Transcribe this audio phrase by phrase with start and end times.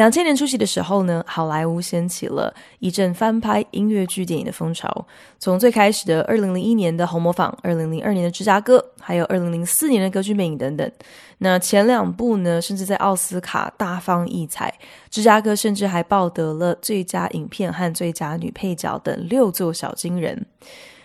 [0.00, 5.06] 两千年初期的时候呢，好莱坞掀起了一阵翻拍音乐剧电影的风潮。
[5.38, 10.90] 从最开始的二零零一年的《红磨坊》，二零零二年的《芝加哥》，还有二零零四年的《歌剧魅影》等等。
[11.36, 14.72] 那前两部呢，甚至在奥斯卡大放异彩。
[15.10, 20.46] 芝加哥甚至还抱得了最佳影片和最佳女配角等六座小金人。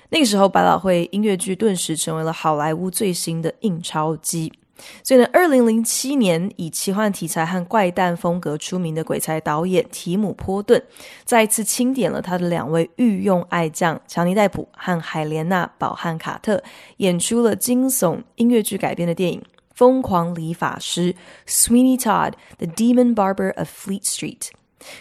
[0.08, 4.54] 那个时候，百老汇音乐剧顿时成为了好莱坞最新的印钞机。
[5.04, 10.82] 所以呢，二零零七年以奇幻题材和怪诞风格出名的鬼才导演提姆·波顿，
[11.24, 16.62] 再次钦点了他的两位御用爱将强尼·戴普和海莲娜·宝汉卡特，
[16.98, 19.40] 演出了惊悚音乐剧改编的电影
[19.74, 21.14] 《疯狂理发师》
[21.48, 24.50] （Sweeney Todd: The Demon Barber of Fleet Street）。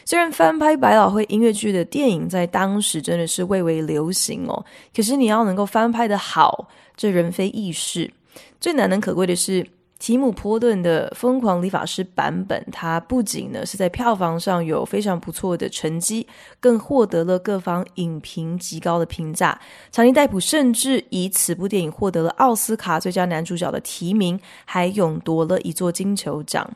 [0.07, 4.65] 虽然翻拍百老汇音乐剧的电影在当时真的是蔚为流行哦，
[4.97, 8.11] 可是你要能够翻拍得好，这人非易事。
[8.61, 9.67] 最难能可贵的是，
[9.99, 16.27] 提姆·波顿的《疯狂理发师》版本，它不仅呢是在票房上有非常不错的成绩，
[16.61, 19.59] 更获得了各方影评极高的评价。
[19.91, 26.71] 强尼·戴普甚至以此部电影获得了奥斯卡最佳男主角的提名，还勇夺了一座金球奖。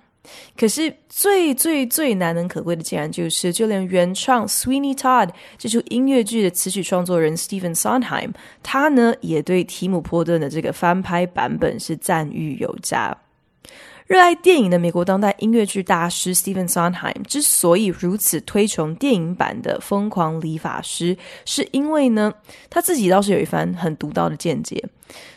[0.58, 13.16] 可是最最最难能可贵的，竟然就是就连原创《Sweeney Todd》这出音乐剧的词曲创作人 Stephen Sondheim，他呢也对提姆·波顿的这个翻拍版本是赞誉有加。
[14.06, 22.32] 热爱电影的美国当代音乐剧大师 Stephen Sondheim 之所以如此推崇电影版的《疯狂理发师》，是因为呢
[22.70, 24.82] 他自己倒是有一番很独到的见解。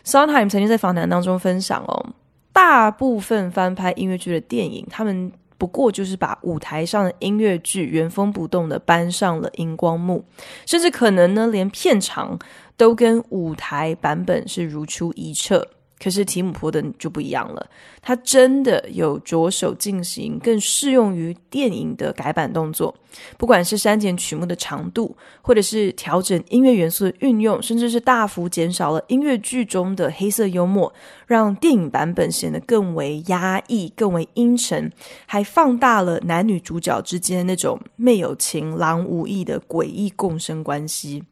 [0.05, 2.13] Sondheim 曾经在访谈当中分享哦。
[2.53, 10.25] 大部分翻拍音乐剧的电影，他们不过就是把舞台上的音乐剧原封不动的搬上了荧光幕，
[10.65, 12.37] 甚至可能呢，连片场
[12.75, 15.67] 都跟舞台版本是如出一辙。
[16.01, 17.69] 可是提姆·波顿就不一样了，
[18.01, 22.95] 他真的有着手进行更适用于电影的改版动作，
[23.37, 30.91] 不管是删减曲目的长度，或者是调整音乐元素的运用，甚至是大幅减少了音乐剧中的黑色幽默，
[31.27, 34.91] 让电影版本显得更为压抑、更为阴沉，
[35.27, 41.23] 还放大了男女主角之间那种妹有情、郎无意的诡异共生关系。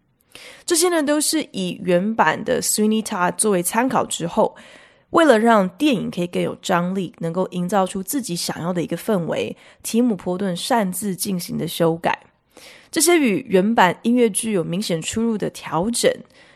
[0.66, 4.56] 这些呢，都是以原版的 Sweeney Todd 作为参考之后，
[5.12, 12.20] 为了让电影可以更有张力，能够营造出自己想要的一个氛围，提姆·波顿擅自进行的修改。
[12.92, 16.12] 这些与原版音乐剧有明显出入的调整，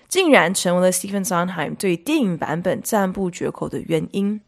[0.08, 4.42] 竟然成为了 Stephen Sondheim 对电影版本赞不绝口的原因。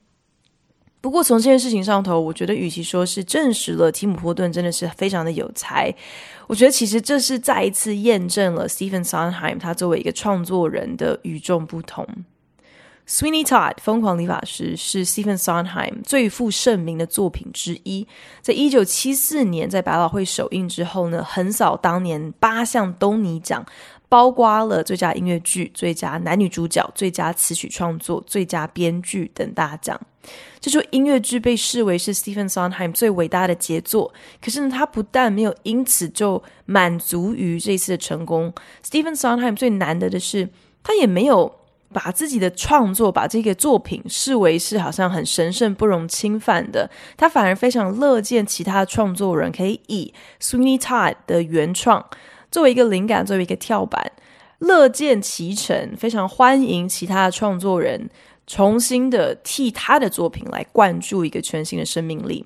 [1.05, 5.93] 不过从这件事情上头，我觉得与其说是证实了提姆·波顿真的是非常的有才，
[6.47, 12.03] 我觉得其实这是再一次验证了 Stephen Sondheim 他作为一个创作人的与众不同。
[13.07, 18.07] Sweeney Todd 疯狂理发师是 Stephen Sondheim 最负盛名的作品之一，
[18.41, 23.63] 在一九七四年在百老汇首映之后呢，横扫当年八项东尼奖。
[24.15, 29.99] 包括了最佳音乐剧、最佳男女主角、最佳词曲创作、最佳编剧等大奖。
[30.61, 34.13] 这出音乐剧被视为是 Stephen Sondheim 最伟大的杰作。
[34.41, 38.53] 可是呢，他不但没有因此就满足于这次的成功
[38.89, 40.47] ，Stephen Sondheim 最难得的是，
[40.81, 41.53] 他也没有
[41.91, 46.89] 把自己的创作、把这个作品视为是好像很神圣不容侵犯的。
[47.17, 52.05] 他反而非常乐见其他创作人可以以 Sweeney Todd 的原创。
[52.51, 54.11] 作为一个灵感，作为一个跳板，
[54.59, 58.09] 乐见其成，非常欢迎其他的创作人
[58.47, 62.45] 重新的替他的作品来灌注一个全新的生命力。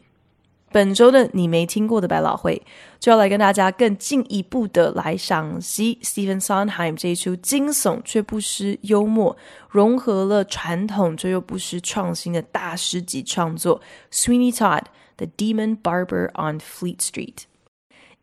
[0.71, 2.61] 本周的你没听过的百老汇，
[2.99, 9.35] 就要来跟大家更进一步的来赏析 Stephen Sondheim 这一出惊悚却不失幽默，
[9.71, 13.81] 融合了传统却又不失创新的大师级创作
[14.15, 14.83] 《Sweeney Todd:
[15.17, 17.33] The Demon Barber on Fleet Street》。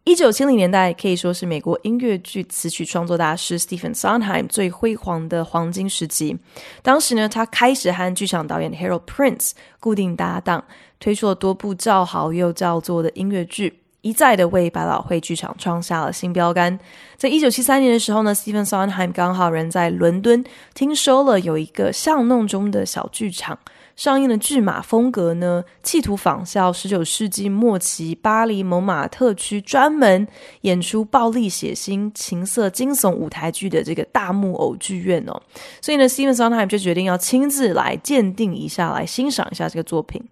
[0.07, 6.39] 一九七零年代可以说是美国音乐剧词曲创作大师 Stephen Sondheim 最辉煌的黄金时期。
[6.81, 9.51] 当时呢，他开始和剧场导演 Harold Prince
[9.81, 10.63] 固定搭档，
[11.01, 16.79] 推出了多部叫好又叫座的音乐剧，一再的为百老汇剧场创下了新标杆。
[17.17, 23.59] 在一九七三年的时候呢，Stephen Sondheim 刚好人在伦敦，听说了有一个巷弄中的小剧场。
[23.97, 30.29] 上映的剧码风格呢，企图仿效十九世纪末期巴黎蒙马特区专门
[30.61, 35.43] 演出暴力、血腥、情色、惊悚舞台剧的这个大木偶剧院哦。
[35.81, 40.23] 所以呢，Stephen Sondheim 就决定要亲自来鉴定一下，来欣赏一下这个作品。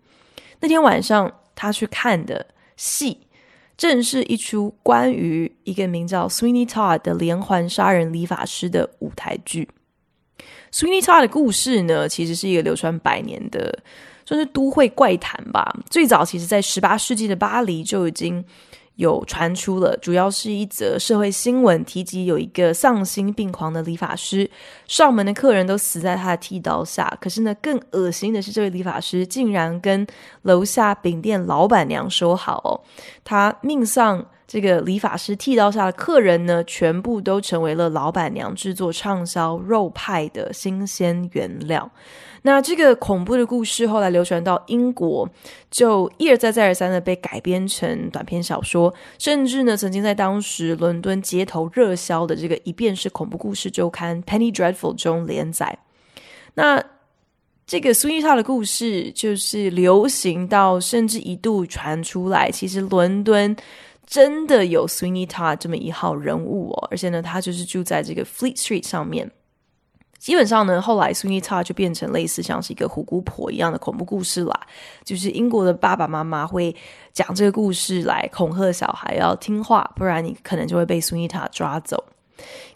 [0.60, 2.46] 那天晚上，他去看的
[2.76, 3.18] 戏，
[3.78, 9.70] 正是一出关于一个名叫 Sweeney Todd 的连环杀人理发师的舞台剧。
[10.74, 13.78] Sweeney Todd 的故事呢，其实是一个流传百年的，
[14.26, 15.72] 算是都会怪谈吧。
[15.88, 18.44] 最早其实，在十八世纪的巴黎就已经
[18.96, 24.50] 有传出了，主要是一则社会新闻，提及有一个丧心病狂的理发师，
[24.88, 27.16] 上门的客人都死在他的剃刀下。
[27.20, 30.04] 可是呢，更恶心的是，这位理发师竟然跟
[30.42, 32.82] 楼下饼店老板娘说好，
[33.22, 34.26] 他命丧。
[34.54, 41.90] 这个理发师剃刀下的客人呢，全部都成为了老板娘制作畅销肉派的新鲜原料。
[42.42, 45.28] 那这个恐怖的故事后来流传到英国，
[45.72, 55.76] 就一而再再而三的被改编成短篇小说，甚至呢，曾经在当时伦敦街头热销的这个《一便士恐怖故事周刊》（Penny Dreadful） 中连载。
[56.54, 56.80] 那
[57.66, 63.56] 这个 Sweeney Todd 的故事就是流行到，甚至一度传出来，其实伦敦。
[64.06, 69.30] 真的有 Sweeney Todd 这么一号人物哦，而且呢，他就是住在这个 Fleet Street 上面。
[70.18, 74.60] 基本上呢，后来 Sweeney Todd 就变成类似像是一个虎姑婆一样的恐怖故事啦，
[75.04, 76.74] 就是英国的爸爸妈妈会
[77.12, 82.02] 讲这个故事来恐吓小孩要听话，不然你可能就会被 Sweeney Todd 抓走。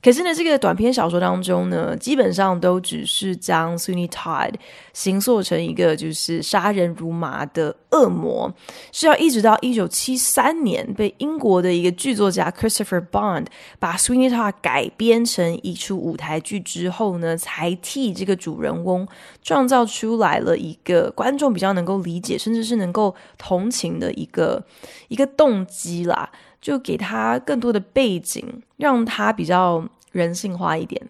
[0.00, 4.54] 可是呢，这个短篇小说当中呢，基本上都只是将 Sweeney Todd
[4.92, 8.54] 形塑成一个就是杀人如麻的恶魔，
[8.92, 13.46] 是要一直到一九七三年被英国的一个剧作家 Christopher Bond
[13.80, 19.06] 把 Sweeney Todd 改编成一出舞台剧之后呢，才替这个主人翁
[19.42, 24.64] 创造出来了一个观众比较能够理解，甚至是能够同情的一个
[25.08, 26.30] 一个动机啦。
[26.60, 28.44] 就给他更多的背景，
[28.76, 31.00] 让他比较人性化一点。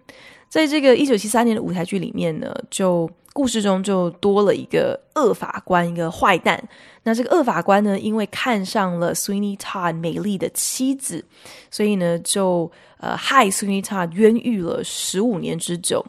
[0.48, 6.62] 在这个一九七三年的舞台剧里面呢，就故事中就多了一个恶法官，一个坏蛋。
[7.02, 11.24] 那这个恶法官呢，因为看上了 Sweeney Todd 美丽的妻子，
[11.70, 16.04] 所以呢，就呃害 Sweeney Todd 冤狱了十五年之久。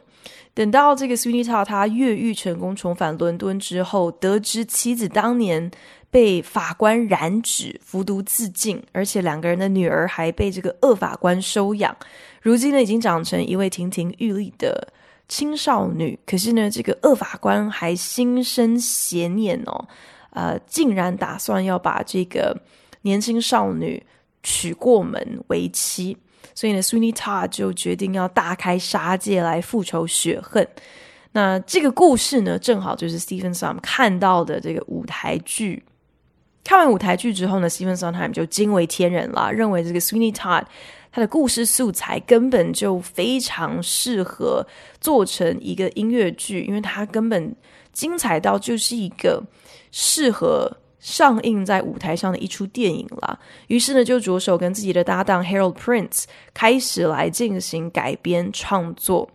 [0.54, 5.70] 等到这个 Sweeney Todd 他越狱成功重返伦敦之后，得知妻子当年。
[6.12, 11.96] 被法官染指服毒自尽，而且两个人的女儿还被这个恶法官收养，
[12.42, 14.92] 如今呢已经长成一位亭亭玉立的
[15.28, 16.18] 青少女。
[16.26, 19.88] 可是呢，这个恶法官还心生邪念哦，
[20.32, 22.60] 呃，竟然打算要把这个
[23.04, 24.04] 年轻少女
[24.42, 26.18] 娶过门为妻。
[26.56, 30.68] 所以呢，Sweeney Todd 就决定要大开杀戒来复仇雪恨。
[31.34, 35.84] 那这个故事呢，正好就是 stephenson 看到的这个舞台剧。
[36.64, 40.66] 看完舞台剧之后呢，Stephen Sondheim 就惊为天人了，认为这个 Sweeney Todd
[41.12, 44.66] 他的故事素材根本就非常适合
[45.02, 47.56] 做成一个音乐剧，因为它根本
[47.92, 49.44] 精彩到就是一个
[49.92, 53.40] 适合上映在舞台上的一出电影了。
[53.68, 59.32] 于是呢，就着手跟自己的搭档 Harold Prince 开始来进行改编创作。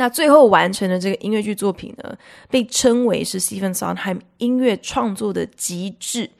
[0.00, 2.16] 那最后完成的这个音乐剧作品呢，
[2.48, 6.30] 被称为是 Stephen Sondheim 音乐创作的极致。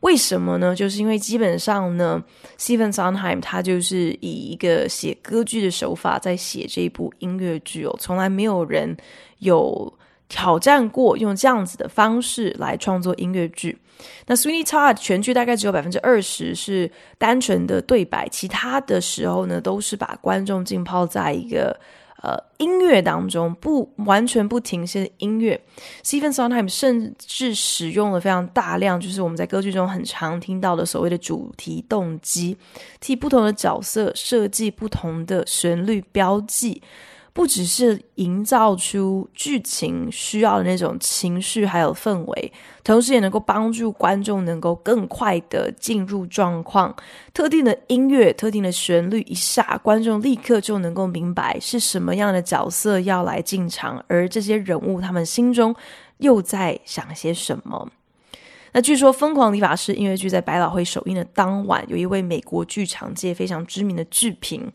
[0.00, 0.74] 为什么呢？
[0.74, 2.20] 就是因为基本上呢
[2.58, 8.96] ，Stephen Sondheim 他就是以一个写歌剧的手法在写这一部音乐剧哦，从来没有人
[9.38, 9.96] 有
[10.28, 13.78] 挑战过用这样子的方式来创作音乐剧。
[14.26, 21.78] 那 Sweeney Todd 全剧大概只有百分之二十是单纯的对白，其他的时候呢，都是把观众浸泡在一个。
[22.24, 25.60] 呃，音乐当中不完全不停歇的音乐
[26.02, 32.56] ，Stephen Sondheim 甚至使用了非常大量，就是我们在歌剧中很常听到的所谓的主题动机，
[32.98, 36.80] 替不同的角色设计不同的旋律标记。
[37.34, 42.52] 不只是营造出剧情需要的那种情绪还有氛围，
[42.84, 46.94] 同时也能够帮助观众能够更快的进入状况。
[47.34, 55.74] 特定的音乐、特定的旋律一下，观众立刻就能够明白是什么样的角色要来进场，而这些人物他们心中
[56.18, 57.90] 又在想些什么。
[58.70, 64.70] 那据说《疯狂理发师》音乐剧在百老汇首映的当晚，有一位美国剧场界非常知名的剧评。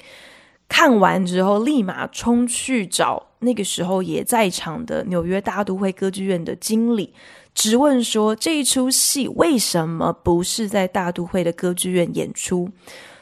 [0.70, 7.12] 看完之后，立马冲去找那个时候也在场的纽约大都会歌剧院的经理，
[7.54, 12.70] 质问说：“这一出戏为什么不是在大都会的歌剧院演出？”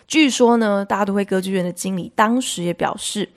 [0.08, 3.28] 据说呢，大都会歌剧院的经理当时也表示，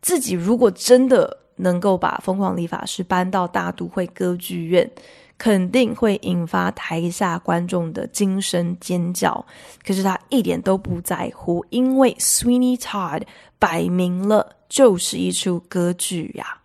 [0.00, 4.90] 自己如果真的能够把《疯狂理发师》搬到大都会歌剧院，
[5.36, 9.44] 肯定会引发台下观众的惊声尖叫。
[9.86, 13.22] 可是他一点都不在乎，因为 Sweeney Todd
[13.58, 16.58] 摆明了就是一出歌剧呀。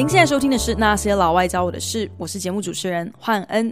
[0.00, 3.70] 您现在收听的是《那些老外教我的事》，我是节目主持人焕恩。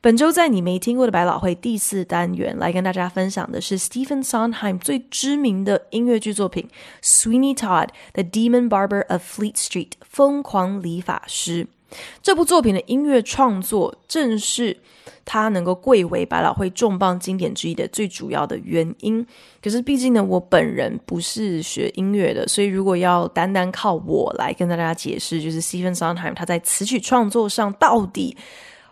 [0.00, 6.68] 本周在你没听过的百老汇第四单元，来跟大家分享的是 Stephen Sondheim 最知名的音乐剧作品
[7.04, 11.66] 《Sweeney Todd: The Demon Barber of Fleet Street》疯狂理发师。
[12.22, 14.76] 这部作品的音乐创作，正是
[15.24, 19.26] 他能够贵为百老汇重磅经典之一的最主要的原因。
[19.62, 28.36] 可是，毕竟呢，我本人不是学音乐的，所以如果要单单靠我来跟大家解释，就是 Stephen Sondheim 他在词曲创作上到底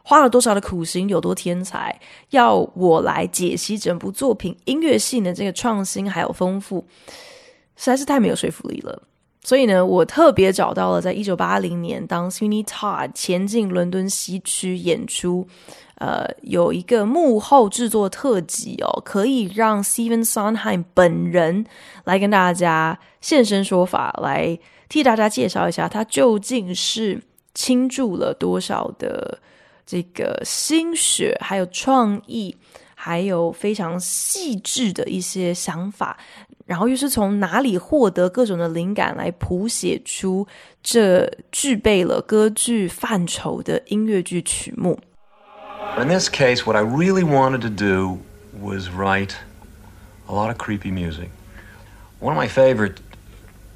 [0.03, 1.99] 花了多少的苦心，有多天才，
[2.31, 6.85] 要我来解析整部作品音乐性的这个创新还有丰富，
[7.77, 9.03] 实在是太没有说服力了。
[9.47, 15.47] 所以呢，我特别找到了，在一九八零年，当 Sweeney Todd 前进伦敦西区演出，
[15.99, 21.65] 呃，有一个幕后制作特辑哦，可以让 Stephen Sondheim 本人
[22.03, 27.23] 来跟大家现身说法，来替大家介绍一下他究竟是
[27.55, 29.39] 倾注了多少的
[29.87, 32.57] 这个心血，还有创意，
[32.97, 36.19] 还有非常细致的一些想法。
[36.66, 40.48] 然后又是从哪里获得各种的灵感来谱写出
[40.82, 45.00] 这具备了歌剧范畴的音乐剧曲目？
[45.98, 48.20] In this case, what I really wanted to do
[48.58, 49.36] was write
[50.28, 51.30] a lot of creepy music.
[52.20, 52.98] One of my favorite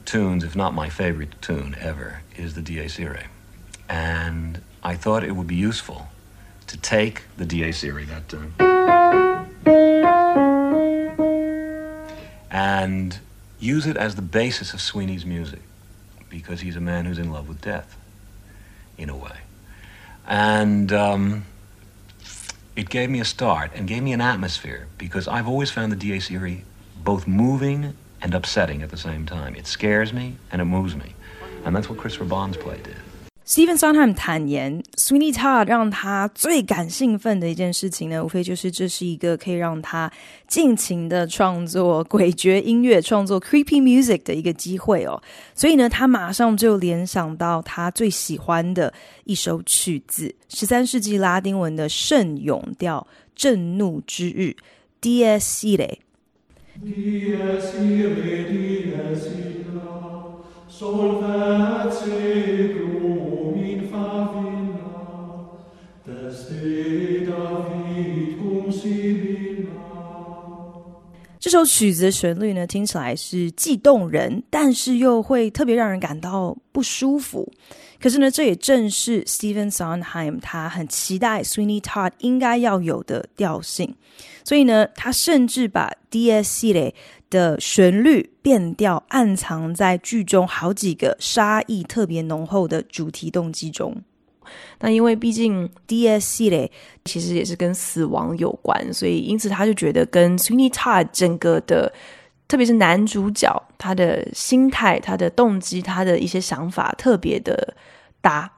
[0.05, 3.27] tunes, if not my favorite tune ever, is the Dies Irae.
[3.89, 6.07] And I thought it would be useful
[6.67, 8.68] to take the Dies Irae, that tune.
[12.80, 13.18] And
[13.58, 15.60] use it as the basis of Sweeney's music
[16.30, 17.96] because he's a man who's in love with death,
[18.96, 19.38] in a way.
[20.26, 21.44] And um,
[22.76, 25.96] it gave me a start and gave me an atmosphere because I've always found the
[25.96, 26.62] DA series
[27.02, 29.54] both moving and upsetting at the same time.
[29.56, 31.14] It scares me and it moves me.
[31.64, 32.96] And that's what Christopher Bond's play did.
[33.50, 40.09] Stephen Sondheim 坦言，Sweeney Todd 让他最感兴奋的一件事情呢，无非就是这是一个可以让他
[40.47, 45.21] 尽情的创作诡谲音乐、创作 creepy music 的一个机会哦。
[45.52, 53.04] 所以呢，他马上就联想到他最喜欢的一首曲子——十三世纪拉丁文的圣咏调
[53.35, 54.54] 《震怒之日》
[55.35, 55.99] （Dies Irae）。
[71.38, 77.50] 这首曲子的旋律呢，听起来是既动人，但是又会特别让人感到不舒服。
[77.99, 83.94] 可是呢，这也正是 Stephen Sondheim 他很期待 Sweeney Todd 应该要有的调性。
[84.44, 86.94] 所以呢，他甚至把 DS 系列
[87.30, 93.96] 的旋律变调暗藏在剧中好几个杀意特别浓厚的主题动机中。
[94.80, 96.71] 那因为毕竟 Dies Irae
[97.04, 101.92] 其实也是跟死亡有关，所以因此他就觉得跟 Sweeney Todd 整个的，
[102.49, 107.75] 特别是男主角他的心态、他的动机、他的一些想法特别的
[108.21, 108.50] 搭。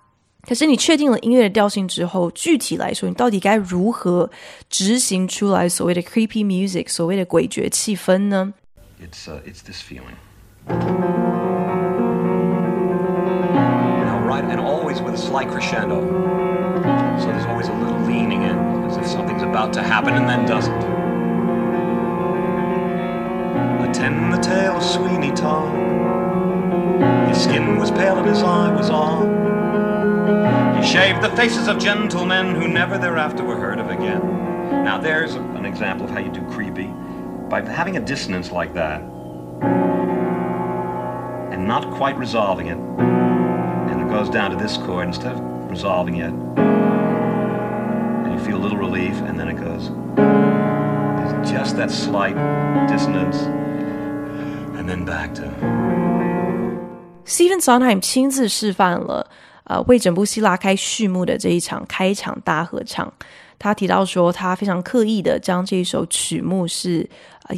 [0.44, 4.28] 可是你确定了音乐的调性之后，具体来说，你到底该如何
[4.68, 8.52] 执行出来所谓的 creepy music，所谓的诡谲气氛呢
[9.00, 10.16] ？It's, it's this feeling.
[14.40, 16.00] And always with a slight crescendo.
[17.20, 20.46] So there's always a little leaning in, as if something's about to happen and then
[20.46, 20.82] doesn't.
[23.88, 25.70] Attend the tale of Sweeney Todd.
[27.28, 29.42] His skin was pale and his eye was on.
[30.82, 34.20] He shaved the faces of gentlemen who never thereafter were heard of again.
[34.84, 36.92] Now there's an example of how you do creepy.
[37.48, 39.02] By having a dissonance like that,
[41.52, 42.78] and not quite resolving it,
[44.17, 49.13] goes down to this chord instead of resolving it and you feel a little relief
[49.27, 52.35] and then it goes there's just that slight
[52.87, 53.43] dissonance
[54.77, 55.43] and then back to
[57.25, 59.29] Stephen Sondheim 亲自示范了
[59.65, 63.13] 呃为整部戏拉开序幕的这一场开场大合唱
[63.59, 67.07] 他提到说他非常刻意的将这一首曲目是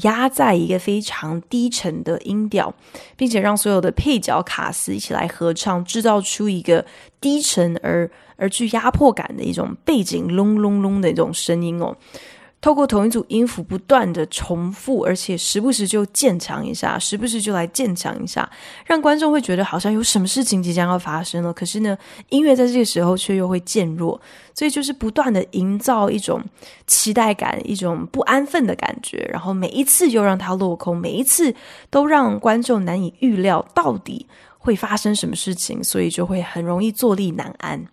[0.03, 2.75] 压在一个非常低沉的音调，
[3.17, 6.85] 并且让所有的配角卡斯一起来合唱，制造出一个
[7.21, 11.97] 低沉而而具压迫感的一种背景隆隆隆的这种声音哦。
[12.65, 18.51] 透过同一组音符不断的重复，而且时不时就渐强一下，时不时就来渐强一下，
[18.87, 21.53] 让观众会觉得好像有什么事情即将要发生了。
[21.53, 21.95] 可是呢，
[22.31, 24.19] 音乐在这个时候却又会渐弱，
[24.55, 26.43] 所以就是不断的营造一种
[26.87, 29.19] 期待感，一种不安分的感觉。
[29.31, 31.55] 然后每一次又让它落空，每一次
[31.91, 37.85] 都让观众难以预料到底会发生什么事情，所以就会很容易坐立难安。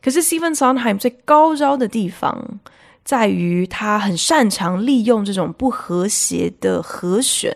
[0.00, 2.60] 可是 Stephen Sondheim 最高招的地方，
[3.06, 7.54] 在于他很擅长利用这种不和谐的和弦，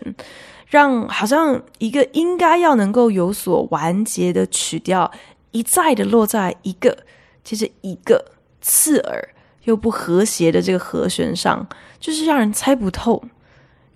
[0.65, 5.11] 让好像一个应该要能够有所完结的曲调，
[5.51, 6.97] 一再的落在一个
[7.43, 8.23] 其实一个
[8.61, 9.27] 刺耳
[9.65, 11.67] 又不和谐的这个和弦上，
[11.99, 13.21] 就是让人猜不透。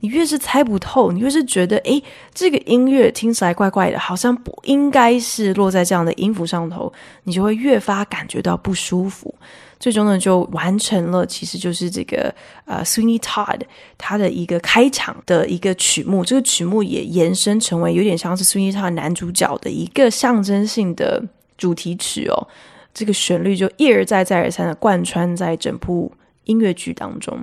[0.02, 6.92] 你越是猜不透，你越是觉得，诶，这个音乐听起来怪怪的，好像不应该是落在这样的音符上头，
[7.24, 9.34] 你就会越发感觉到不舒服。
[9.80, 12.34] 最终呢，就完成了，其实就是这个
[12.66, 13.62] 呃，Sweeney Todd
[13.98, 16.24] 他的一个开场的一个曲目。
[16.24, 21.24] 这个曲目也延伸成为有点像是 Sweeney Todd 男主角的一个象征性的
[21.58, 22.48] 主题曲哦。
[22.94, 26.12] 这个旋律就一而再、再而三的贯穿在整部
[26.46, 27.38] 音乐剧当中。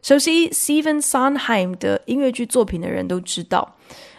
[0.00, 3.76] 熟悉 Stephen Sondheim 的音乐剧作品的人都知道，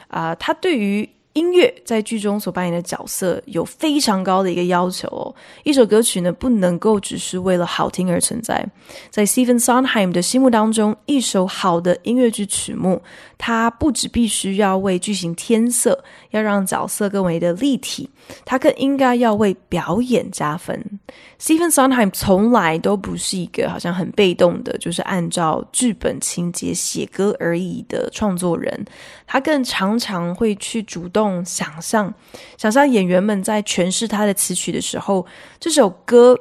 [0.10, 5.36] 啊、他对于音乐在剧中所扮演的角色有非常高的一个要求哦。
[5.64, 8.66] 一首歌曲呢，不能够只是为了好听而存在。
[9.10, 13.02] 在 Stephen Sondheim 的心目当中，一首好的音乐剧曲目，
[13.38, 16.02] 它不只必须要为剧情添色，
[16.36, 18.10] 要让角色更为的立体，
[18.44, 21.00] 他更应该要为表演加分。
[21.40, 28.86] Stephen Sondheim 从来都不是一个好像很被动的，就是按照剧本情节写歌而已的创作人，
[29.26, 32.14] 他更常常会去主动想象，
[32.58, 35.26] 想象演员们在诠释他的词曲的时候，
[35.60, 36.38] 这首歌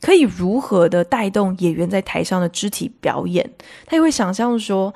[0.00, 3.48] 可以如何的带动演员在台上的肢体表演，
[3.86, 4.92] 他也会想象说，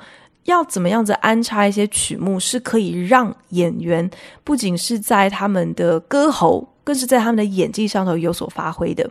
[0.48, 4.10] 要怎么样子安插一些曲目，是可以让演员
[4.42, 6.68] 不仅是在他们的歌喉。
[6.84, 9.10] 更是在他们的演技上头有所发挥的。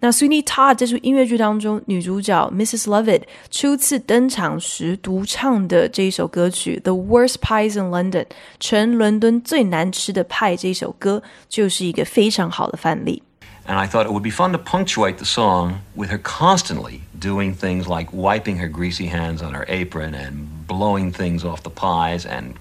[0.00, 2.82] 那 Sweeney Todd 这出音乐剧当中，女主角 Mrs.
[2.82, 8.26] Lovett 初次登场时独唱的这一首歌曲《The Worst Pies in London》，
[8.60, 13.22] 全伦敦最难吃的派这一首歌，就是一个非常好的范例。
[13.66, 17.88] And I thought it would be fun to punctuate the song with her constantly doing things
[17.88, 22.54] like wiping her greasy hands on her apron and blowing things off the pies and,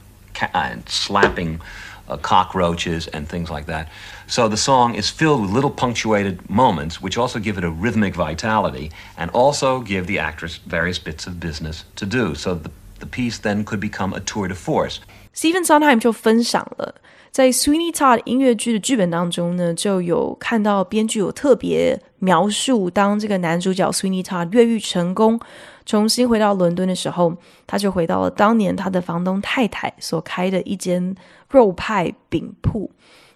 [0.54, 1.62] and slapping
[2.08, 3.90] uh, cockroaches and things like that.
[4.28, 8.16] So the song is filled with little punctuated moments, which also give it a rhythmic
[8.16, 12.36] vitality and also give the actress various bits of business to do.
[12.36, 15.00] So the, the piece then could become a tour de force.
[15.34, 16.96] Stephen Sondheim 就分享了，
[17.31, 25.39] 在 Sweeney Todd 音乐剧的剧本当中呢，就有看到编剧有特别描述，当这个男主角 Sweeney Todd 越狱成功，
[25.87, 27.37] 重新回到伦敦的时候，
[27.69, 31.15] 他就回到了当年他的房东太太所开的一间
[31.49, 32.91] 肉派饼铺。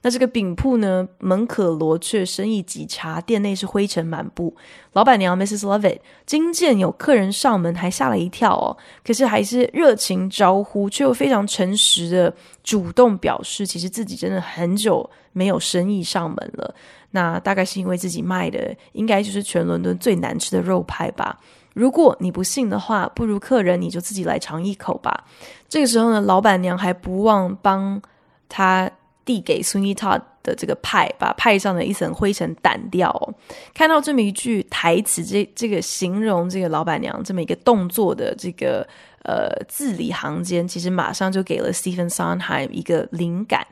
[0.04, 4.54] 那这个饼铺呢，门可罗雀，生意极差，店内是灰尘满布。
[4.92, 5.60] 老板娘 Mrs.
[5.60, 8.76] Lovett 惊见有客人上门，还吓了一跳哦。
[9.02, 16.74] 可是还是热情招呼，却又非常诚实的主动表示，其实自己真的很久没有生意上门了。
[17.12, 21.40] 那大概是因为自己卖的应该就是全伦敦最难吃的肉派吧。
[21.72, 25.24] 如果你不信的话，不如客人你就自己来尝一口吧。
[25.66, 28.02] 这个时候呢，老板娘还不忘帮
[28.50, 28.90] 他。
[29.24, 33.34] 递给 Sunny Todd 的这个派，把派上的一层灰尘掸掉。
[33.72, 38.86] 看到这么一句台词，这这个形容这个老板娘这么一个动作的这个
[39.24, 43.66] 呃字里行间，其实马上就给了 Stephen Sondheim 一个灵感，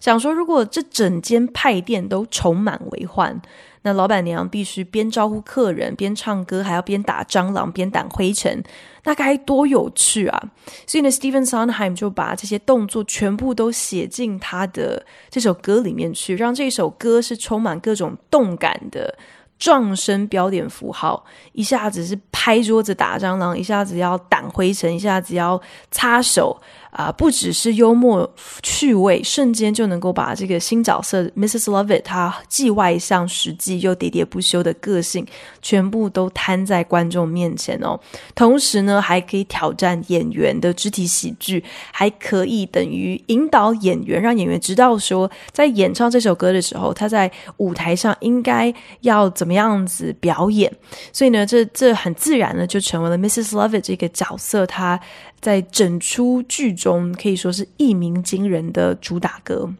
[0.00, 3.40] 想说如果这整间派店都充满为患。
[3.82, 8.62] 那老板娘必须边招呼客人，边唱歌，还要边打蟑螂，边掸灰尘，
[9.04, 10.42] 那该多有趣啊！
[10.86, 19.16] 所以呢，Stephen Sondheim 就把这些动作全部都写进他的这首歌里面去，让这首歌是充满各种动感的
[19.58, 25.60] 状声标点符号，一下子是拍桌子打蟑螂，一下子要掸灰尘，一下子要
[25.90, 26.60] 擦手
[26.90, 28.28] 啊、不只是幽默
[28.62, 31.64] 趣味，瞬间就能够把这个新角色 Mrs.
[31.64, 35.26] Lovett 她既外向实际又喋喋不休的个性，
[35.62, 37.98] 全部都摊在观众面前哦。
[38.34, 48.72] 同时呢，还可以挑战演员的肢体喜剧，还可以等于引导演员，让演员知道说，在演唱这首歌的时候，他在舞台上应该
[49.02, 50.72] 要怎么样子表演。
[51.12, 53.50] 所以呢，这这很自然的就成为了 Mrs.
[53.50, 54.98] Lovett 这个角色，她
[55.39, 59.73] 在整出剧中可以说是一鸣惊人的主打歌。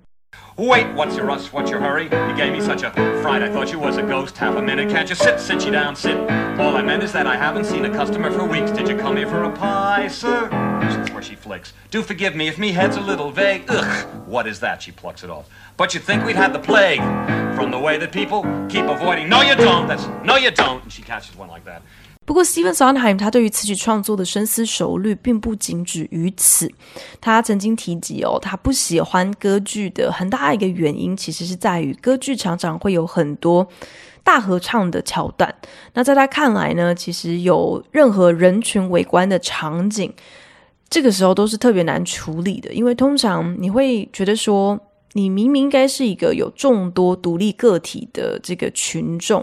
[0.55, 1.51] Wait, what's your rush?
[1.51, 2.03] What's your hurry?
[2.03, 2.91] You gave me such a
[3.23, 3.41] fright.
[3.41, 4.37] I thought you was a ghost.
[4.37, 5.39] Half a minute, can't you sit?
[5.39, 6.15] Sit you down, sit.
[6.59, 8.69] All I meant is that I haven't seen a customer for weeks.
[8.69, 10.49] Did you come here for a pie, sir?
[10.51, 11.73] That's where she flicks.
[11.89, 13.63] Do forgive me if me head's a little vague.
[13.67, 14.83] Ugh, what is that?
[14.83, 15.49] She plucks it off.
[15.75, 17.01] But you'd think we'd had the plague
[17.55, 19.29] from the way that people keep avoiding.
[19.29, 19.87] No, you don't.
[19.87, 20.83] That's no, you don't.
[20.83, 21.81] And she catches one like that.
[22.28, 26.70] 不过，Stephen Sondheim 他对于词曲创作的深思熟虑，并不仅止于此。
[27.22, 33.66] 他曾经提及哦，他不喜欢歌剧的很大一个原因，其实是在于歌剧常常会有很多
[34.22, 35.54] 大合唱的桥段。
[35.94, 40.12] 那在他看来呢，其实有任何人群围观的场景，
[40.90, 44.78] 这个时候都是特别难处理的，因为通常你会觉得说，
[45.14, 49.42] 你明明应该是一个有众多独立个体的这个群众。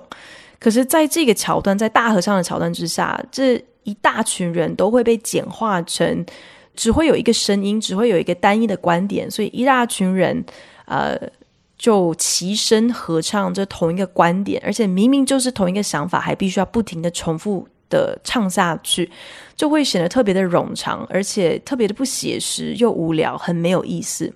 [0.66, 6.26] 可是，在这个桥段，在大合唱的桥段之下，这一大群人都会被简化成
[6.76, 10.44] 只会有一个声音，只会有一个单一的观点，所以一大群人，
[10.86, 11.16] 呃，
[11.78, 19.08] 就齐声合唱这同一个观点，而且明明就是同一个想法，还必须要不停的重复的唱下去，
[19.56, 24.34] 就会显得特别的冗长，而且特别的不写实又无聊，很没有意思。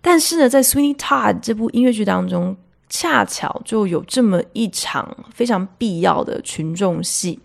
[0.00, 2.56] 但是呢，在 Sweeney Todd 这部音乐剧当中，
[2.88, 7.38] 恰巧就有这么一场非常必要的群众戏，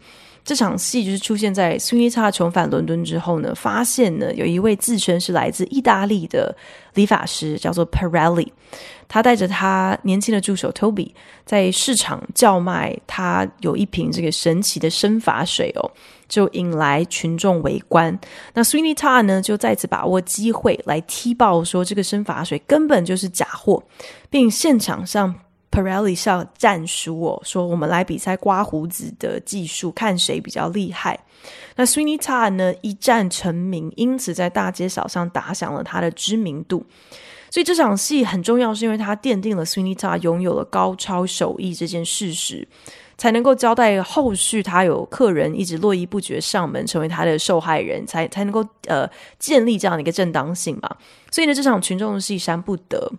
[0.43, 6.55] 这场戏就是出现在 Sweeney Todd 重返伦敦之后呢，发现呢有一位自称是来自意大利的
[6.93, 8.47] 理发师，叫做 Pirelli，
[9.07, 11.11] 他带着他年轻的助手 Toby
[11.45, 15.91] 在市场叫卖，他有一瓶这个神奇的生发水哦。
[16.29, 18.17] 就引来群众围观，
[18.55, 23.83] 那 Sweeney Todd 呢就再次把握机会来踢爆说这个生发水根本就是假货，
[24.31, 25.35] 并现场向
[25.73, 31.19] Pirelli 上战书哦，说我们来比赛刮胡子的技术，看谁比较厉害。
[31.75, 36.85] 那 Sweeney Todd 呢一战成名，因此在大街小巷打响了他的知名度。
[37.49, 42.67] 所以这场戏很重要，是因为他奠定了 Sweeney Todd 拥有了高超手艺这件事实。
[43.15, 49.07] 才能够交代后续他有客人一直络绎不绝上门成为他的受害人，才才能够呃
[49.37, 50.89] 建立这样的一个正当性嘛。
[51.31, 53.11] 所以呢，这场群众戏删不得。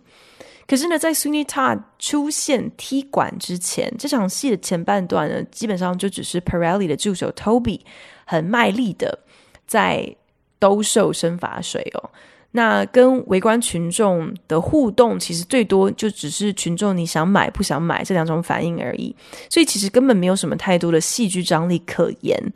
[0.67, 7.81] 可是呢，在 Sweeney Todd 出现踢馆之前，这场戏的前半段呢，基本上就只是 Pirelli 的助手 Toby
[8.25, 9.19] 很卖力的
[9.67, 10.15] 在
[10.57, 12.09] 兜售生发水哦。
[12.51, 19.13] 那跟围观群众的互动，其实最多就只是群众你想买不想买这两种反应而已，
[19.49, 22.53] 所以其实根本没有什么太多的戏剧张力可言。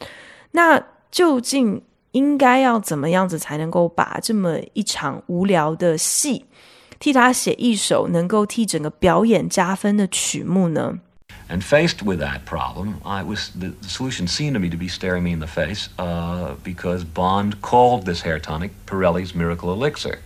[0.52, 6.46] 那究竟应该要怎么样子才能够把这么一场无聊的戏，
[6.99, 10.99] 替他写一首能够替整个表演加分的曲目呢？
[11.49, 15.23] And faced with that problem, I was the, the solution seemed to me to be staring
[15.23, 20.21] me in the face uh, because Bond called this hair tonic Pirelli's Miracle Elixir.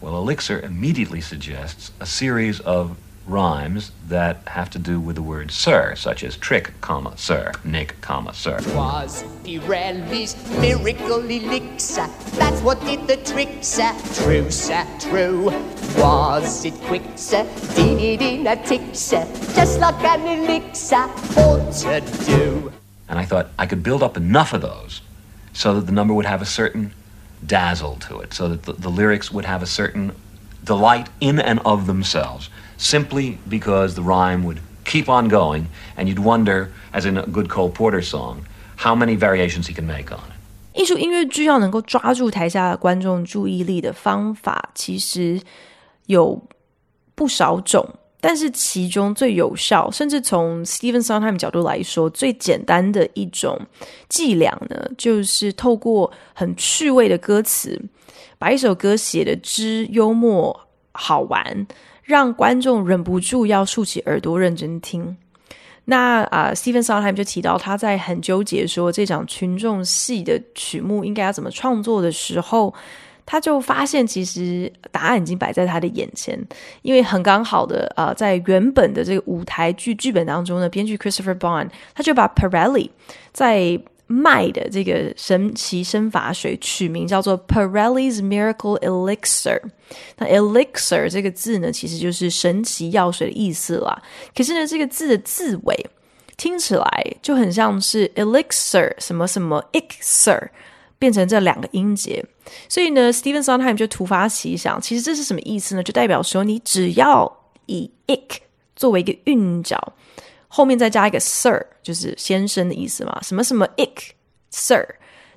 [0.00, 2.96] Well, elixir immediately suggests a series of
[3.27, 7.99] rhymes that have to do with the word sir, such as trick, comma, sir, nick,
[8.01, 8.59] comma, sir.
[8.73, 12.07] Was Pirelli's miracle elixir?
[12.37, 13.93] That's what did the trick, sir.
[14.15, 15.51] True, sir, true.
[15.97, 17.43] Was it quick, sir?
[17.75, 19.25] Did it in a tick, sir?
[19.53, 22.71] Just like an elixir ought to do.
[23.09, 25.01] And I thought I could build up enough of those
[25.53, 26.93] so that the number would have a certain
[27.45, 30.13] dazzle to it, so that the, the lyrics would have a certain
[30.63, 32.49] delight in and of themselves.
[32.77, 35.65] Simply because the rhyme would keep on going,
[35.97, 38.37] and you'd wonder, as in a good Cole Porter song,
[38.77, 40.33] how many variations he can make on it.
[40.79, 45.41] 艺术音乐剧要能够抓住台下观众注意力的方法，其实
[46.05, 46.39] 有
[47.15, 47.83] 不少种，
[48.21, 53.59] 但是其中最有效，甚至从 Stephen Sondheim 角度来说，最简单的一种
[54.07, 57.81] 伎俩呢，就是透过很趣味的歌词，
[58.37, 60.66] 把一首歌写得之幽默
[60.97, 61.67] 好玩。
[62.03, 65.17] 让观众忍不住要竖起耳朵认真听。
[65.83, 72.73] 那啊，Stephen Sondheim 就提到他在很纠结说这场群众戏的曲目应该要怎么创作的时候，
[73.25, 76.39] 他就发现其实答案已经摆在他的眼前，
[76.81, 82.89] 因为很刚好的啊，在原本的这个舞台剧剧本当中呢，编剧 Christopher Bond 他就把 Pirelli
[83.33, 83.77] 在
[84.07, 89.61] 卖的这个神奇生发水取名叫做 Pirelli's Miracle Elixir。
[90.17, 94.01] 那 Elixir 这个字呢，其实就是神奇药水的意思啦。
[94.35, 95.85] 可是呢，这个字的字尾
[96.37, 100.49] 听起来就很像是 Elixir 什么什么 ixer，
[100.97, 102.25] 变成这两个音节。
[102.69, 105.83] 所以呢，Stephen Sondheim 就突发奇想，其实这是什么意思呢？
[105.83, 107.29] 就代表说，你只要
[107.65, 108.37] 以 ik
[108.75, 109.93] 作为一个韵脚。
[110.48, 113.20] 后面再加一个 sir，就是先生的意思嘛。
[113.22, 114.10] 什么什么 ik
[114.50, 114.86] sir，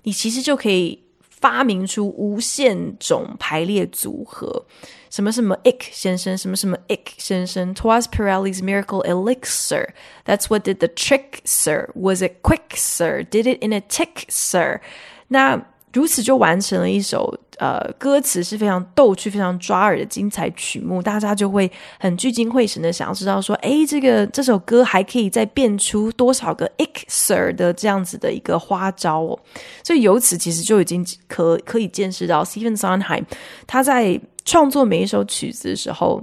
[0.03, 4.65] 你其实就可以发明出无限种排列组合。
[5.09, 7.73] 什么什么 ik 先生，什么什么 ik 先生。
[7.73, 9.93] Twas Pirelli's miracle elixir.
[10.25, 11.89] That's what did the trick, sir.
[11.95, 13.23] Was it quick, sir?
[13.23, 14.81] Did it in a tick, sir?
[15.29, 29.38] 那 如此就完成了一首呃歌词是非常逗趣、非常抓耳的精彩曲目，大家就会很聚精会神的想要知道说，诶，这个这首歌还可以再变出多少个 ixer 的这样子的一个花招哦。
[29.82, 33.24] 所以由此其实就已经可可以见识到 Stephen Sondheim
[33.66, 36.22] 他在创作每一首曲子的时候，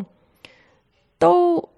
[1.19, 1.69] 都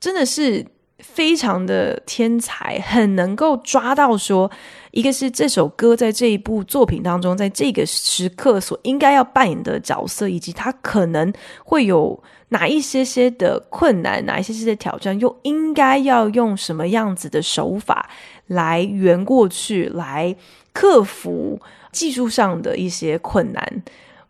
[0.00, 0.64] 真的是
[1.02, 4.50] 非常的天才，很能够抓到说。
[4.92, 11.32] 一个是这首歌在这一部作品当中，在这个时刻所应该要扮演的角色，以及他可能
[11.64, 18.10] 会有哪一些些的困难，哪一些些的挑战，又应该要用什么样子的手法
[18.48, 20.36] 来圆过去，来
[20.74, 21.58] 克服
[21.90, 23.82] 技术上的一些困难。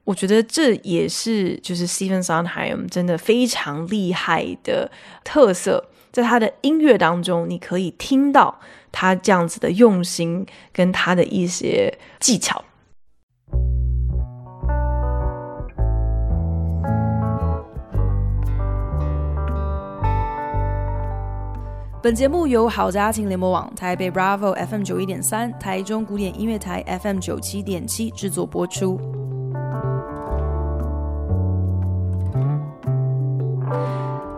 [0.04, 4.90] 我觉得这也是就是 Stephen Sondheim 真的非常厉害的
[5.24, 8.60] 特色，在他的音乐当中，你可以听到。
[8.92, 12.62] 他这样子的用心，跟他的一些技巧。
[22.02, 29.21] 本节目由好家庭联播网、台北 Bravo FM 九一点三、台中古典音乐台 FM 九七点七制作播出。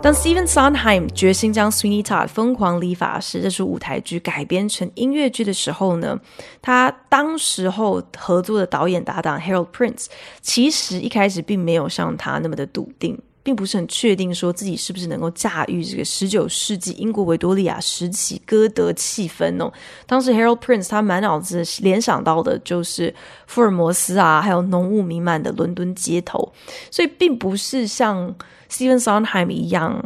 [0.05, 6.21] 当 Steven Sondheim 决心将 Sweeney Todd 疯狂理发师这出舞台剧改编成音乐剧的时候呢，
[6.61, 10.09] 他当时候合作的导演搭档 Harold Prince
[10.43, 19.72] 其实一开始并没有像他那么的笃定，并不是很确定说自己是不是能够驾驭这个十九世纪英国维多利亚时期歌德气氛哦。
[20.04, 23.14] 当时 Harold Prince 他满脑子联想到的就是
[23.46, 26.52] 福尔摩斯啊，还有浓雾弥漫的伦敦街头，
[26.90, 28.35] 所以并不是像。
[28.66, 30.02] Stephen Sondheim 一样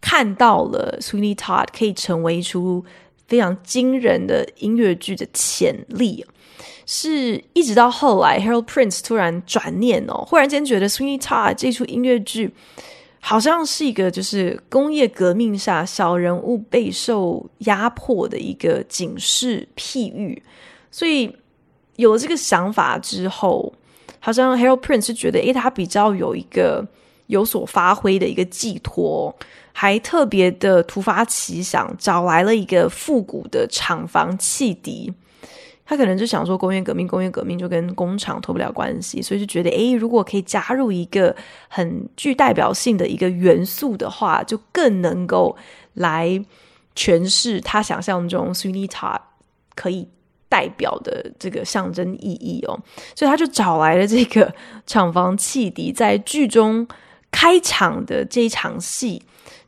[0.00, 2.84] 看到了 Sweeney Todd 可以成为一出
[3.28, 6.26] 非常惊人的音乐剧的潜力，
[6.92, 12.52] 是一直到后来 Harold Prince 突然转念哦，忽然间觉得 Sweeney Todd 这出音乐剧
[13.20, 20.42] 好像是一个就是工业革命下小人物备受压迫的一个警示譬喻，
[20.90, 21.32] 所以
[21.94, 23.72] 有了这个想法之后，
[24.18, 26.84] 好像 Harold Prince 是觉得，诶，他比较有一个。
[27.30, 29.32] 有所发挥的一个寄托，
[29.72, 35.12] 还特别的突发奇想，找来了一个复古的厂房汽笛。
[35.90, 41.34] 他可能就想说，工业革命，工业革命就跟工厂脱不了关系，所以就觉得，诶，如果可以加入一个
[41.66, 45.56] 很具代表性的一个元素的话，就更能够
[45.94, 46.40] 来
[46.94, 49.18] 诠释他想象中 Sunita
[49.74, 50.06] 可以
[50.48, 52.78] 代表的这个象征意义哦。
[53.16, 54.54] 所以他就找来了这个
[54.86, 56.86] 厂房汽笛，在剧中。
[57.32, 59.22] 开场的这一场戏，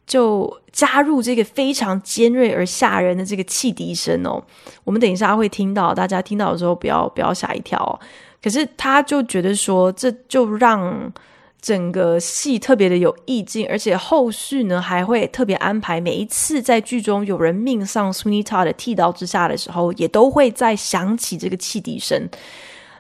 [0.07, 4.43] 就加入这个非常尖锐而吓人的这个汽笛声哦。
[4.85, 7.99] 我们等一下会听到，大家听到的时候不要不要吓一跳哦。
[8.43, 11.13] 可是他就觉得说，这就让
[11.61, 22.29] 整个戏特别的有意境，而且后续呢还会特别安排，每一次在剧中有人命丧 Sweeney Todd 的剃刀之下的时候，也都会再响起这个汽笛声。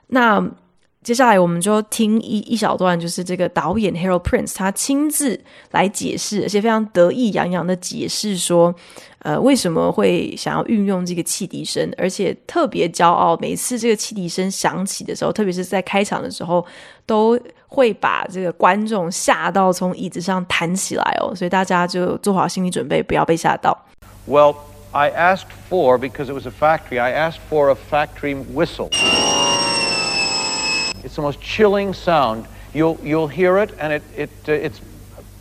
[0.07, 0.51] 那。
[1.03, 5.39] 接下来我们就听一一小段，就是这个导演 Harold Prince 他亲自
[5.73, 8.73] 来解释，而且非常得意洋洋的解释说，
[9.19, 16.65] 呃，为什么会想要运用这个汽笛声，而且特别骄傲，每次这个汽笛声响起的时候，特别是在开场的时候，
[17.05, 17.37] 都
[17.67, 23.77] 会把这个观众吓到从椅子上弹起来哦，所以大家就做好心理准备，不要被吓到。
[24.29, 24.55] Well,
[24.93, 27.01] I asked for because it was a factory.
[27.01, 28.91] I asked for a factory whistle.
[31.13, 32.47] It's the most chilling sound.
[32.73, 34.81] You'll, you'll hear it, and it, it, uh, it's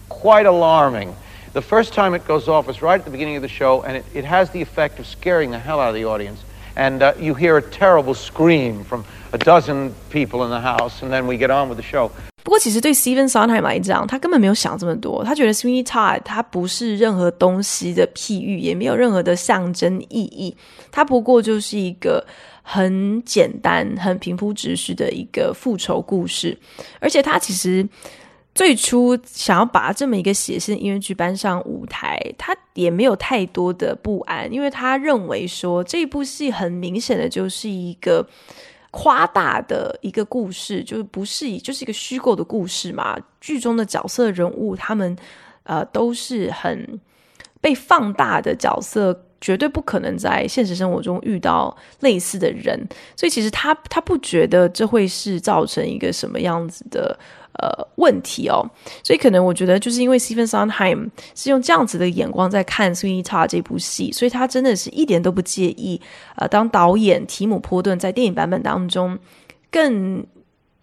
[0.09, 1.15] quite alarming.
[1.53, 3.95] The first time it goes off is right at the beginning of the show, and
[3.95, 6.43] it, it has the effect of scaring the hell out of the audience.
[6.81, 11.11] And uh, you hear a terrible scream from a dozen people in the house, and
[11.11, 12.09] then we get on with the show.
[12.43, 15.23] 不过，其实对 Stephen Sondheim 来讲，他根本没有想这么多。
[15.23, 20.55] 他觉得 Sweeney Todd 他不是任何东西的譬喻，也没有任何的象征意义。
[20.91, 22.25] 他不过就是一个
[22.63, 26.57] 很简单、很平铺直叙的一个复仇故事。
[26.99, 27.87] 而且，他其实
[28.53, 38.27] 最初想要把这么一个写实音乐剧搬上舞台，他也没有太多的不安，因为他认为说这部戏很明显的就是一个。
[38.93, 43.17] 夸大的一个故事，就是不是就是一个虚构的故事嘛？
[43.39, 45.15] 剧中的角色人物，他们
[45.63, 46.99] 呃都是很
[47.61, 52.79] 被放大的角色，绝对不可能在现实生活中遇到类似的人，
[53.17, 57.19] 所以其实他他不觉得这会是造成一个什么样子的。
[57.59, 58.65] 呃，问题哦，
[59.03, 65.99] 所以可能我觉得就是因为 Stephen Sondheim 是用这样子的眼光在看《Sweeney Todd》这部戏，所以他真的是一点都不介意。
[66.37, 69.19] 呃，当导演提姆·波顿在电影版本当中
[69.69, 70.25] 更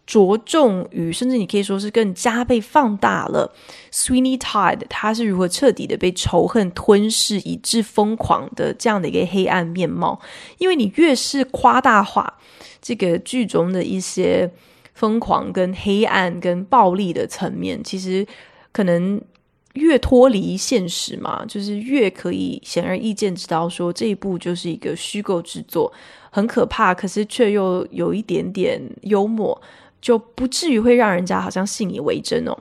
[0.08, 3.54] 着重于，甚至你可以说是更加倍放大了
[3.92, 10.18] Sweeney Todd 他是如何彻底的被仇恨吞噬以致疯狂的这样的一个黑暗面貌。
[10.56, 12.38] 因为你越是夸大化
[12.80, 14.50] 这个剧中的一些。
[14.94, 18.26] 疯狂跟黑暗跟暴力的层面，其实
[18.72, 19.22] 可能
[19.74, 25.92] 越脱离现实嘛，就是越可以显而易见知道说这一部就是一个虚构之作，
[26.32, 29.62] 很可怕，可是却又有一点点幽默，
[30.00, 32.56] 就不至于会让人家好像信以为真哦。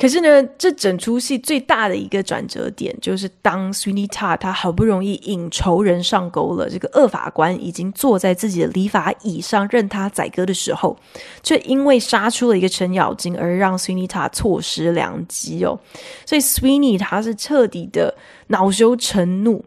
[0.00, 10.96] 可是呢，这整出戏最大的一个转折点，就是当 Sweeney Todd 他好不容易引仇人上钩了，这个恶法官已经坐在自己的理法椅上任他宰割的时候，
[11.42, 15.76] 却因为杀出了一个程咬金，而让 Sweeney Todd 错失良机哦。
[16.24, 18.14] 所以 Sweeney 他是彻底的
[18.46, 19.64] 恼羞成怒，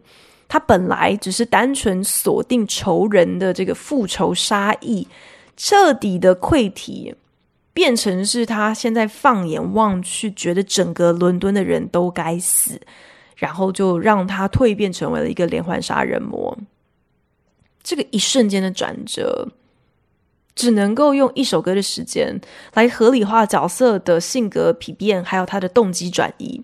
[0.47, 5.05] 他本来只是单纯锁定仇人的这个复仇杀意，
[5.55, 7.15] 彻底的溃堤。
[7.73, 12.77] 变成是他现在放眼望去，觉得整个伦敦的人都该死，
[13.37, 16.57] 然后就让他蜕变成为了一个连环杀人魔。
[17.81, 19.47] 这个一瞬间的转折，
[20.53, 22.41] 只能够用一首歌的时间
[22.73, 26.61] 来合理化角色的性格丕变，还有他的动机转移。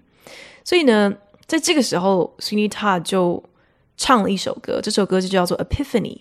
[0.65, 3.41] 所以呢，在这个时候，Sweeney Todd 就
[3.95, 6.17] 唱了一首歌，这首歌就叫做《Epiphany》。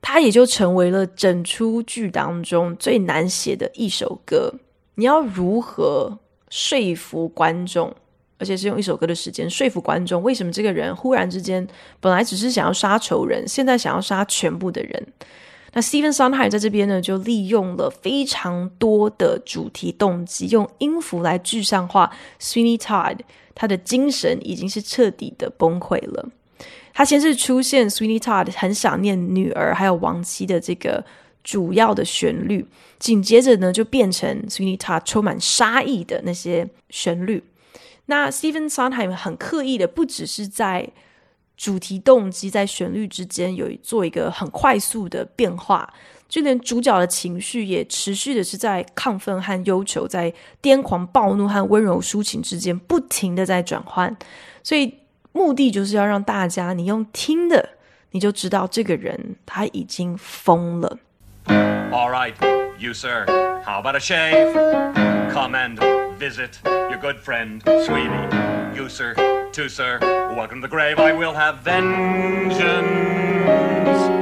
[0.00, 4.54] 它也就成为了整出剧当中最难写的一首歌。
[4.94, 7.94] 你要如何说服观众，
[8.38, 11.66] 而且是用一首歌的时间说服观众，为什么这个人忽然之间
[12.00, 15.06] 本来只是想要杀仇人，现在想要杀全部的人？
[15.72, 23.18] 那 Stephen Sondheim 在这边呢，就利用了非常多的主题动机，用音符来具象化 Sweeney Todd，
[23.54, 26.30] 他的精神已经是彻底的崩溃了。
[26.98, 31.04] 他先是出现 Sweeney Todd 很想念女儿还有亡妻的这个
[31.44, 32.66] 主要的旋律，
[32.98, 37.44] 紧接着呢就变成 Sweeney Todd 充满杀意的那些旋律。
[38.06, 40.88] 那 Stephen Sondheim 很刻意的，不只是在
[41.56, 45.88] 主题动机在旋律之间有做一个很快速的变化，
[46.28, 54.16] 就连主角的情绪也持续的是在亢奋和忧愁，在癫狂暴怒和温柔抒情之间不停的在转换，
[54.64, 54.92] 所以。
[55.31, 57.69] 目的就是要让大家，你用听的，
[58.11, 60.99] 你就知道这个人他已经疯了。
[61.47, 62.33] All right,
[62.79, 63.25] you sir,
[63.65, 64.53] how about a shave?
[65.31, 65.77] Come and
[66.17, 68.29] visit your good friend Sweeney.
[68.75, 69.13] You sir,
[69.51, 69.99] too sir,
[70.35, 70.99] welcome to the grave.
[70.99, 72.63] I will have vengeance.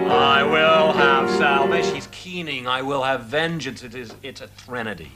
[0.09, 1.95] I will have salvation.
[1.95, 2.67] He's keening.
[2.67, 3.83] I will have vengeance.
[3.83, 5.11] It is, it's a threnody.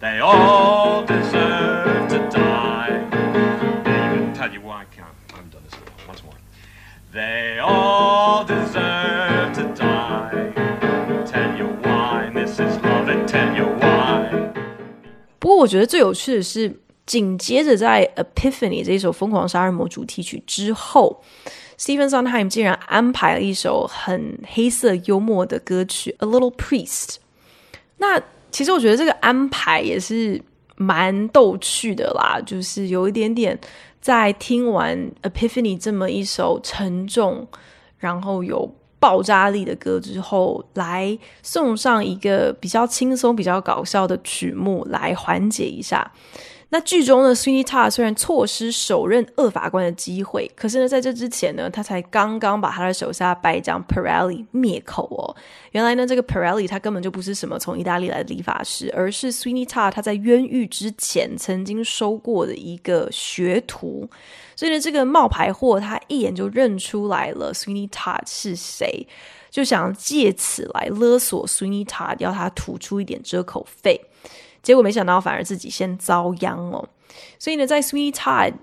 [0.00, 3.00] They all deserve to die.
[3.84, 4.82] They even tell you why.
[4.82, 5.14] I can't.
[5.32, 6.34] I'm done this once more.
[7.12, 10.52] They all deserve to die.
[11.24, 12.30] Tell you why.
[12.34, 14.52] This is love and tell you why.
[15.38, 21.22] 不过，我觉得最有趣的是，紧接着在《Epiphany》这一首疯狂杀人魔主题曲之后，
[21.78, 27.06] Stephen Sondheim 竟然安排了一首很黑色幽默的歌曲《A Little Priest》。
[27.98, 28.20] 那
[28.51, 30.41] 其实我觉得这个安排也是
[30.75, 33.57] 蛮逗趣的啦，就是有一点点
[34.01, 37.47] 在听完《Epiphany》这么一首沉重，
[37.97, 46.11] 然后有爆炸力的歌之后，来送上一个比较轻松、比较搞笑的曲目来缓解一下。
[46.73, 55.35] 那剧中呢，Sweeney Todd 虽然错失首任二法官的机会，可是呢，在这之前呢，他才刚刚把他的手下败将 Pirelli 灭口哦。
[55.71, 64.09] 原来呢，这个 Pirelli 他根本就不是什么从意大利来的理发师，而是 Sweeney Todd 他在冤狱之前曾经收过的一个学徒。
[64.55, 69.05] 所以呢，这个冒牌货他一眼就认出来了 Sweeney Todd 是谁，
[69.49, 73.99] 就想借此来勒索 Sweeney Todd，要他吐出一点遮口费。
[74.61, 76.87] 结果没想到，反而自己先遭殃哦。
[77.39, 78.53] 所以呢，在 Sweeney Todd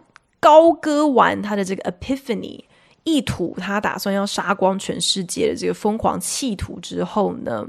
[0.41, 2.65] 高歌完他的这个 Epiphany，
[3.05, 7.67] 一吐他打算要杀光全世界的这个疯狂企图之后呢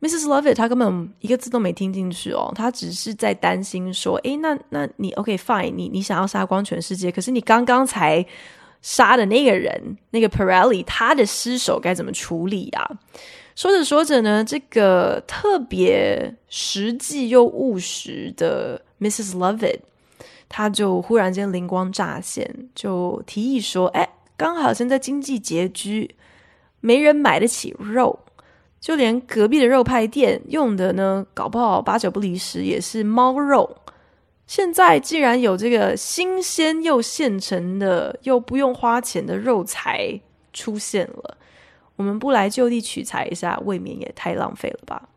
[0.00, 0.24] ，Mrs.
[0.24, 8.24] Lovett 他根本一个字都没听进去哦，他只是在担心说：“诶，那那你 OK fine，你你想要杀光全世界，可是你刚刚才
[8.82, 12.90] 杀的那个人，那个 Pirelli，他的尸首该怎么处理啊？”
[13.56, 19.36] 说着说着呢，这个特别实际又务实的 Mrs.
[19.36, 19.80] Lovett，
[20.48, 24.08] 他就忽然间灵光乍现，就提议说：“哎，
[24.38, 26.14] 刚好现在经济拮据，
[26.80, 28.18] 没人买得起肉，
[28.80, 33.76] 就连隔壁的肉派店用的呢，搞不好八九不离十也是猫肉。
[34.50, 40.20] 现在既然有这个新鲜又现成的，又不用花钱的肉材
[40.52, 41.38] 出现了。”
[41.94, 45.08] 我们不来就地取材一下，未免也太浪费了吧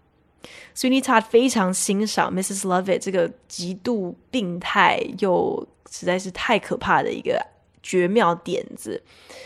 [0.75, 2.67] ？Sweeney Todd 非常欣赏 Mrs.
[2.67, 7.43] Lovett 这个极度病态又实在是太可怕的一个
[7.81, 9.01] 绝妙点子，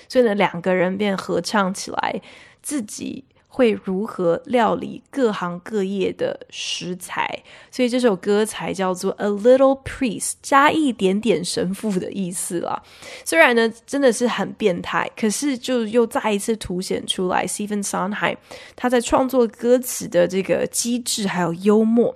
[0.10, 2.22] 所以呢，两个人便合唱起来，
[2.62, 3.24] 自己。
[3.58, 7.28] 会如何料理各行各业的食材？
[7.72, 12.84] 所以这首歌才叫做 A Little Priest，加一点点神父的意思啦。
[13.26, 18.38] 虽然呢，真的是很变态，可是就又再一次凸显出来，Stephen Sondheim
[18.76, 22.16] 他在创作歌词的这个机智还有幽默，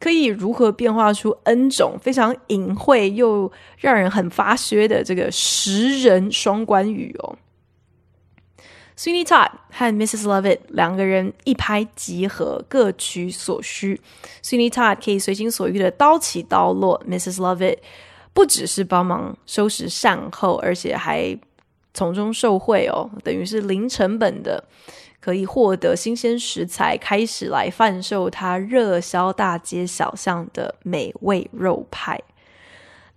[0.00, 7.38] 可以如何变化出 N 种非常隐晦又让人很发噱的这个食人双关语哦。
[8.96, 10.22] Sweeney Todd 和 Mrs.
[10.22, 14.00] Lovett 两个人一拍即合，各取所需。
[14.40, 17.38] Sweeney Todd 可以随心所欲的刀起刀落，Mrs.
[17.38, 17.78] Lovett
[18.32, 21.36] 不只是帮忙收拾善后，而且还
[21.92, 24.62] 从中受惠哦，等于是零成本的
[25.20, 32.20] 可以获得新鲜食材，开始来贩售他热销大街小巷的美味肉派。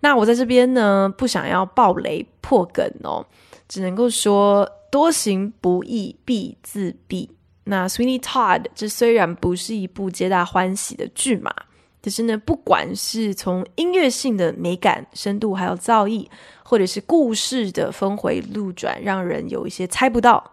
[0.00, 3.24] 那我在这边呢，不想要爆雷破梗哦，
[3.68, 4.68] 只能够说。
[4.90, 7.28] 多行不义必自毙。
[7.64, 11.54] 那 Sweeney Todd 这虽然不是一部皆大欢喜的剧嘛，
[12.02, 16.26] 可是呢，不管是从音乐性的美感、深度，还有造诣，
[16.62, 20.52] 或者是故事的峰回路转，让人有一些猜不到。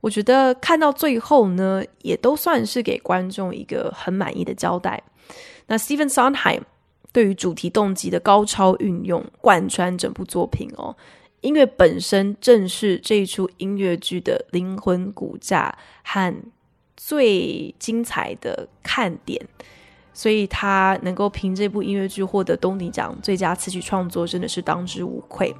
[0.00, 5.02] 我觉得看到最后呢，也都算是给观众一个很满意的交代。
[5.66, 6.60] 那 Stephen Sondheim
[7.12, 10.96] 对于主题动机的高超运用，贯穿整部作品哦。
[11.42, 16.34] 音乐本身正是这一出音乐剧的灵魂骨架和
[16.96, 19.44] 最精彩的看点，
[20.14, 25.52] 所以他能够凭这部音乐剧获得东尼奖最佳词曲创作，真的是当之无愧。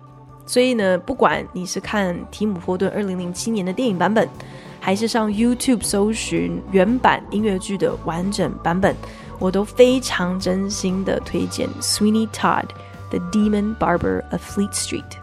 [0.47, 4.29] 所以呢，不管你是看提姆·波顿二零零七年的电影版本，
[4.81, 8.95] 还是上 YouTube 搜寻原版音乐剧的完整版本，
[9.41, 12.67] 我都非常真心的推荐 Sweeney Todd,
[13.11, 15.22] The Demon Barber of Fleet Street。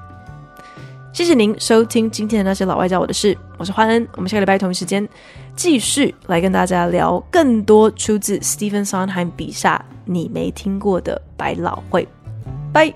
[1.20, 5.06] 谢谢您收听今天的那些老外教我的事，我是欢恩，我们下个礼拜同一时间
[5.54, 12.08] 继续来跟大家聊更多出自 Stephen Sondheim 笔下你没听过的百老汇，
[12.72, 12.94] 拜。